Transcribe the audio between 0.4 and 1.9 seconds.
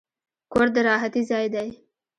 کور د راحتي ځای دی.